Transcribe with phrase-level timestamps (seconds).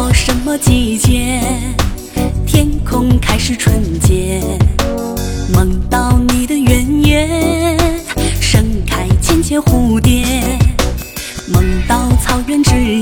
[0.00, 1.42] 到什么季节？
[2.46, 4.40] 天空开始纯洁。
[5.52, 7.76] 梦到你的圆月，
[8.40, 10.24] 盛开千千蝴蝶。
[11.52, 12.99] 梦到草原之。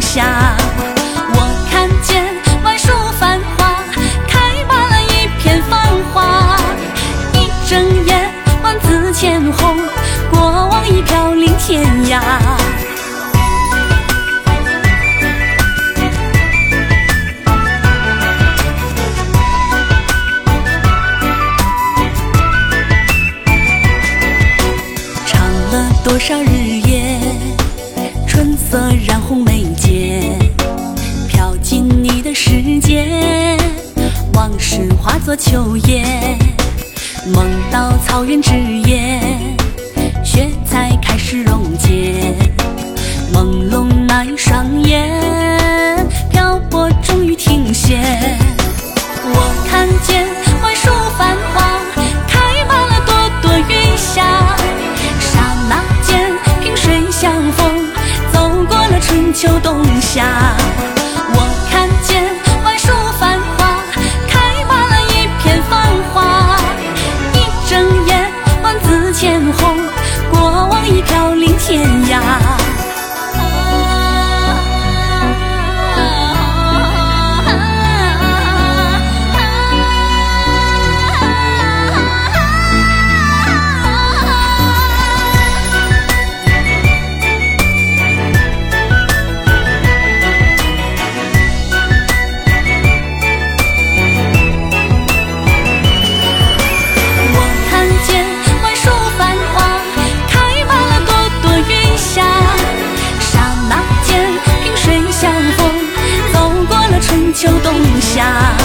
[0.00, 0.56] 下。
[1.34, 1.38] 我
[1.70, 2.24] 看见
[2.64, 3.84] 万树繁花，
[4.26, 6.56] 开满了一片繁华。
[7.34, 8.30] 一睁眼，
[8.62, 9.76] 万紫千红，
[10.30, 12.20] 过往已飘零天涯。
[25.26, 26.48] 唱了多少日
[26.86, 27.20] 夜，
[28.26, 29.44] 春色染红，
[32.42, 33.04] 世界，
[34.32, 36.38] 往事化作秋叶，
[37.34, 38.54] 梦到草原之
[38.88, 39.20] 夜，
[40.24, 42.34] 雪才开始溶解，
[43.34, 47.98] 朦胧那一双眼，漂泊终于停歇。
[49.22, 50.26] 我看见
[50.62, 50.88] 万树
[51.18, 51.78] 繁花，
[52.26, 54.24] 开满了朵朵云霞。
[55.20, 56.32] 刹那间，
[56.62, 57.86] 萍水相逢，
[58.32, 60.56] 走过了春秋冬夏。
[69.20, 69.76] 千红，
[70.32, 72.59] 过往已飘零天涯。
[108.20, 108.59] 刹